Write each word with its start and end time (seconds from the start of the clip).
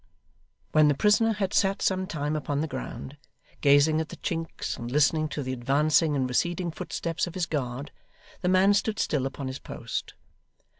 When 0.71 0.87
the 0.87 0.95
prisoner 0.95 1.33
had 1.33 1.53
sat 1.53 1.79
sometime 1.79 2.35
upon 2.35 2.59
the 2.61 2.67
ground, 2.67 3.17
gazing 3.61 4.01
at 4.01 4.09
the 4.09 4.15
chinks, 4.15 4.75
and 4.75 4.89
listening 4.89 5.27
to 5.29 5.43
the 5.43 5.53
advancing 5.53 6.15
and 6.15 6.27
receding 6.27 6.71
footsteps 6.71 7.27
of 7.27 7.35
his 7.35 7.45
guard, 7.45 7.91
the 8.41 8.49
man 8.49 8.73
stood 8.73 8.97
still 8.97 9.27
upon 9.27 9.45
his 9.45 9.59
post. 9.59 10.15